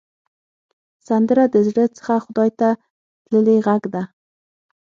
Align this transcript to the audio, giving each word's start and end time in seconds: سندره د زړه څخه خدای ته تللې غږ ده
سندره 1.07 1.43
د 1.53 1.55
زړه 1.67 1.85
څخه 1.97 2.13
خدای 2.25 2.49
ته 2.59 2.69
تللې 3.27 3.57
غږ 3.67 3.83
ده 3.93 4.03